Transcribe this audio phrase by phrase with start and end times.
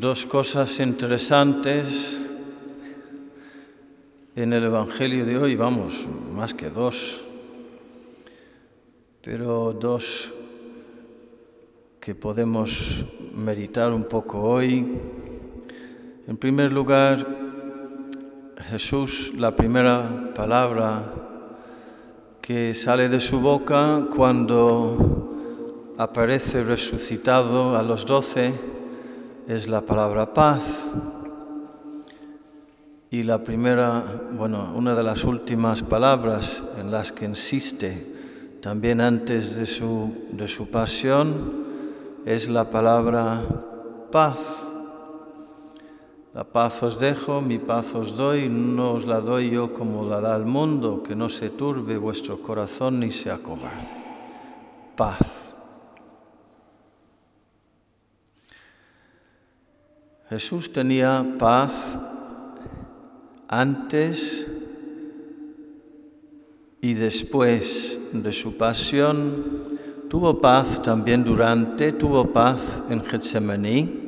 [0.00, 2.18] dos cosas interesantes
[4.34, 5.94] en el Evangelio de hoy, vamos,
[6.34, 7.22] más que dos,
[9.22, 10.32] pero dos
[12.00, 13.04] que podemos
[13.36, 14.98] meditar un poco hoy.
[16.26, 17.24] En primer lugar,
[18.68, 21.14] Jesús, la primera palabra
[22.42, 28.73] que sale de su boca cuando aparece resucitado a los doce
[29.46, 30.86] es la palabra paz.
[33.10, 38.14] Y la primera, bueno, una de las últimas palabras en las que insiste
[38.60, 41.64] también antes de su, de su pasión
[42.24, 43.42] es la palabra
[44.10, 44.38] paz.
[46.32, 50.20] La paz os dejo, mi paz os doy, no os la doy yo como la
[50.20, 53.86] da el mundo, que no se turbe vuestro corazón ni se acobarde.
[54.96, 55.33] Paz.
[60.30, 61.98] Jesús tenía paz
[63.46, 64.50] antes
[66.80, 74.00] y después de su pasión, tuvo paz también durante, tuvo paz en Getsemaní.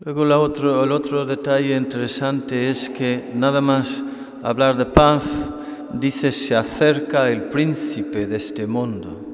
[0.00, 4.02] Luego el otro detalle interesante es que nada más
[4.42, 5.50] hablar de paz,
[5.92, 9.33] dice se acerca el príncipe de este mundo.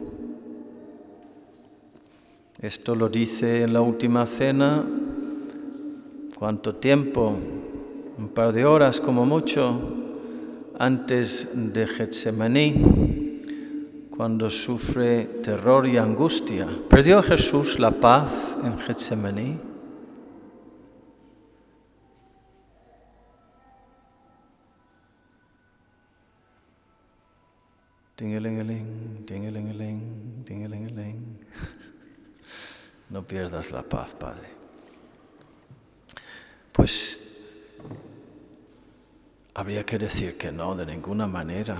[2.62, 4.84] Esto lo dice en la última cena,
[6.40, 7.36] ¿Cuánto tiempo?
[8.16, 9.78] Un par de horas como mucho
[10.78, 13.42] antes de Getsemaní,
[14.08, 16.66] cuando sufre terror y angustia.
[16.88, 19.58] ¿Perdió Jesús la paz en Getsemaní?
[33.10, 34.48] No pierdas la paz, Padre.
[36.72, 37.18] Pues
[39.54, 41.76] habría que decir que no, de ninguna manera.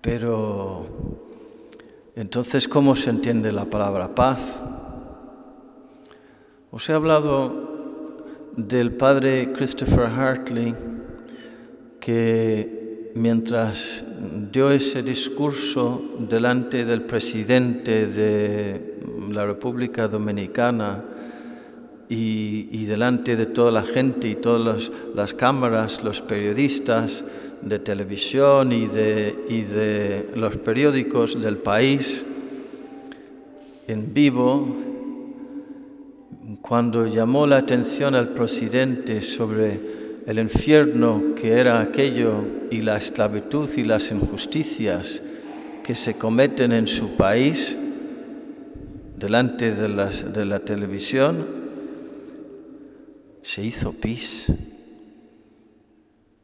[0.00, 0.86] Pero
[2.14, 4.58] entonces, ¿cómo se entiende la palabra paz?
[6.70, 7.76] Os he hablado
[8.56, 10.74] del padre Christopher Hartley
[12.00, 12.85] que
[13.16, 14.04] mientras
[14.52, 18.98] dio ese discurso delante del presidente de
[19.30, 21.02] la República Dominicana,
[22.08, 27.24] y, delante de toda la gente y todas las, cámaras, los periodistas
[27.62, 32.24] de televisión y de, y de los periódicos del país
[33.88, 34.76] en vivo,
[36.60, 39.95] cuando llamó la atención al presidente sobre
[40.26, 45.22] el infierno que era aquello y la esclavitud y las injusticias
[45.84, 47.78] que se cometen en su país
[49.16, 51.46] delante de, la televisión,
[53.40, 54.52] se hizo pis.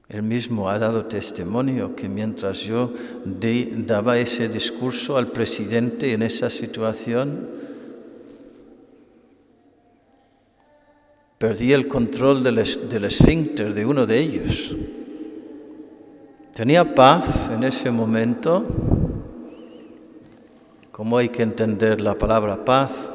[0.09, 2.93] Él mismo ha dado testimonio que mientras yo
[3.25, 7.49] daba ese discurso al presidente en esa situación,
[11.43, 12.55] perdí el control del,
[12.89, 14.77] del esfínter de uno de ellos.
[16.55, 18.65] Tenía paz en ese momento.
[20.93, 23.11] ¿Cómo hay que entender la palabra paz?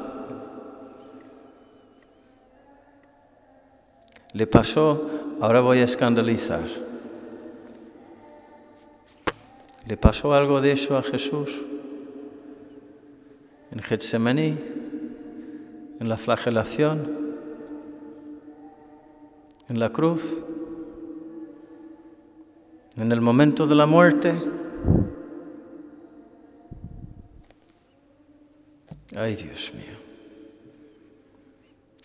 [4.34, 5.08] Le pasó,
[5.40, 6.68] ahora voy a escandalizar.
[9.86, 11.64] ¿Le pasó algo de eso a Jesús?
[13.70, 14.54] En Getsemaní,
[15.98, 17.27] en la flagelación,
[19.68, 20.36] en la cruz,
[22.96, 24.34] en el momento de la muerte.
[29.16, 29.96] Ay, Dios mío.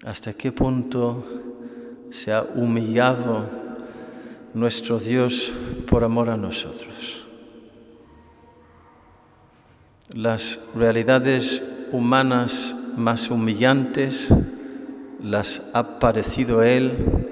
[0.03, 1.24] ¿Hasta qué punto
[2.13, 3.47] se ha humillado
[4.53, 5.51] nuestro Dios
[5.90, 7.25] por amor a nosotros.
[10.13, 14.31] Las realidades humanas más humillantes
[15.21, 17.23] las ha parecido Él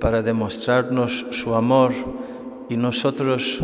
[0.00, 1.92] para demostrarnos su amor
[2.70, 3.60] y nosotros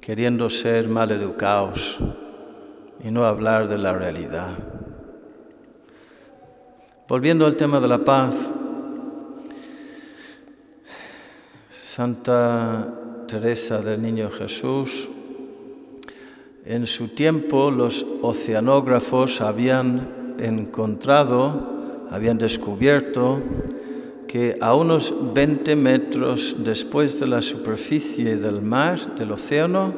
[0.00, 1.98] queriendo ser mal educados
[3.02, 4.50] y no hablar de la realidad.
[7.08, 8.52] Volviendo al tema de la paz,
[11.70, 12.92] Santa
[13.26, 15.08] Teresa del Niño Jesús,
[16.66, 23.38] en su tiempo los oceanógrafos habían encontrado, habían descubierto
[24.34, 29.94] que a unos 20 metros después de la superficie del mar, del océano,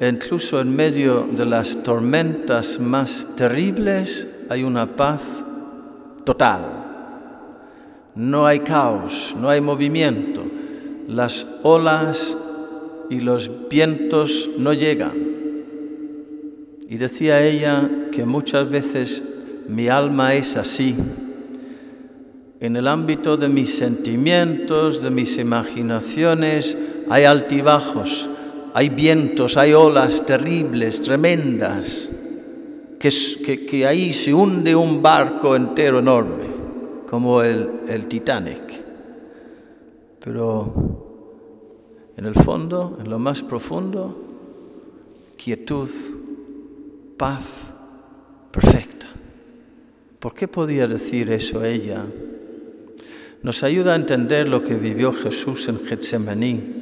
[0.00, 5.24] incluso en medio de las tormentas más terribles hay una paz
[6.22, 6.66] total.
[8.14, 10.44] No hay caos, no hay movimiento.
[11.08, 12.38] Las olas
[13.10, 15.14] y los vientos no llegan.
[16.88, 19.20] Y decía ella que muchas veces
[19.66, 20.94] mi alma es así.
[22.60, 26.76] En el ámbito de mis sentimientos, de mis imaginaciones,
[27.08, 28.28] hay altibajos,
[28.74, 32.10] hay vientos, hay olas terribles, tremendas,
[32.98, 36.46] que, ahí se hunde un barco entero enorme,
[37.08, 38.82] como el, el Titanic.
[40.18, 40.98] Pero
[42.16, 44.16] en el fondo, en lo más profundo,
[45.36, 45.88] quietud,
[47.16, 47.68] paz
[48.50, 49.06] perfecta.
[50.18, 52.04] ¿Por qué podía decir eso ella?
[53.42, 56.78] Nos ayuda a entender lo que vivió Jesús en Getsemaní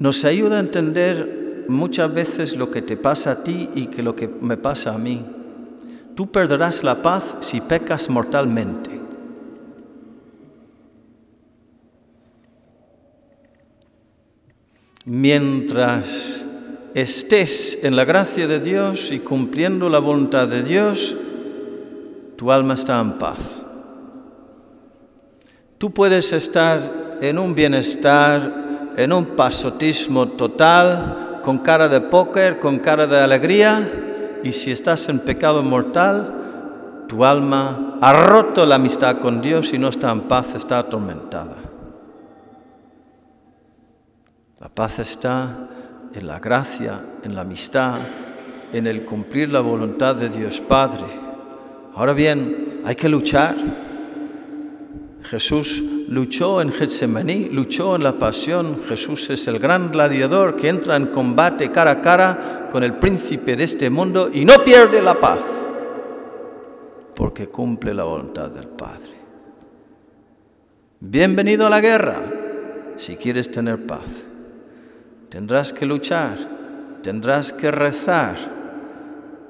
[0.00, 4.16] nos ayuda a entender muchas veces lo que te pasa a ti y que lo
[4.16, 5.22] que me pasa a mí.
[6.16, 8.98] Tú perderás la paz si pecas mortalmente.
[15.04, 16.46] Mientras
[16.94, 21.14] estés en la gracia de Dios y cumpliendo la voluntad de Dios,
[22.36, 23.59] tu alma está en paz.
[25.80, 32.80] Tú puedes estar en un bienestar en un pasotismo total, con cara de póker, con
[32.80, 39.20] cara de alegría, y si estás en pecado mortal, tu alma ha roto la amistad
[39.20, 41.56] con Dios y no está en paz, está atormentada.
[44.58, 45.66] La paz está
[46.12, 48.00] en la gracia, en la amistad,
[48.74, 51.06] en el cumplir la voluntad de Dios Padre.
[51.94, 53.56] Ahora bien, hay que luchar.
[55.24, 58.80] Jesús luchó en Getsemaní, luchó en la pasión.
[58.88, 63.56] Jesús es el gran gladiador que entra en combate cara a cara con el príncipe
[63.56, 65.40] de este mundo y no pierde la paz,
[67.14, 69.20] porque cumple la voluntad del Padre.
[71.00, 72.18] Bienvenido a la guerra
[72.96, 74.22] si quieres tener paz.
[75.28, 76.36] Tendrás que luchar,
[77.02, 78.36] tendrás que rezar,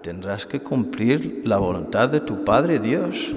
[0.03, 3.35] tendrás que cumplir la voluntad de tu Padre Dios.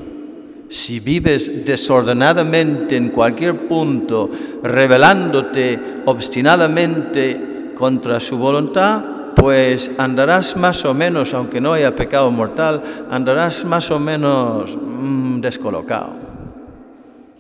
[0.73, 4.31] Si vives desordenadamente en cualquier punto,
[4.63, 13.05] rebelándote obstinadamente contra su voluntad, pues andarás más o menos, aunque no haya pecado mortal,
[13.11, 16.15] andarás más o menos mm, descolocado.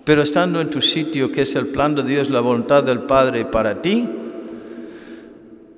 [0.05, 3.45] Pero estando en tu sitio, que es el plan de Dios, la voluntad del Padre
[3.45, 4.07] para ti,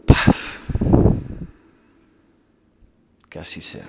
[0.05, 0.59] paz.
[3.29, 3.85] Que así sea.